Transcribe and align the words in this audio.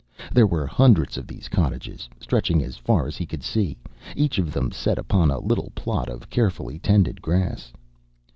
There 0.31 0.47
were 0.47 0.65
hundreds 0.65 1.15
of 1.15 1.27
these 1.27 1.47
cottages, 1.47 2.09
stretching 2.19 2.63
as 2.63 2.75
far 2.75 3.05
as 3.05 3.17
he 3.17 3.27
could 3.27 3.43
see, 3.43 3.77
each 4.15 4.39
of 4.39 4.51
them 4.51 4.71
set 4.71 4.97
upon 4.97 5.29
a 5.29 5.37
little 5.37 5.71
plot 5.75 6.09
of 6.09 6.27
carefully 6.27 6.79
tended 6.79 7.21
grass. 7.21 7.71